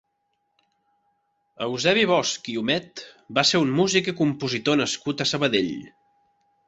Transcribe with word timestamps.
Eusebi 1.65 2.05
Bosch 2.11 2.49
i 2.53 2.57
Humet 2.61 3.03
va 3.39 3.43
ser 3.51 3.61
un 3.67 3.75
músic 3.81 4.11
i 4.13 4.17
compositor 4.23 4.81
nascut 4.85 5.23
a 5.23 5.29
Sabadell. 5.35 5.71